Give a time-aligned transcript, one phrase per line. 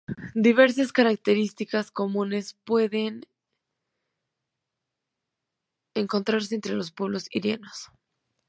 [0.47, 3.27] Diversas características comunes pueden
[5.95, 7.89] encontrarse entre los pueblos iranios.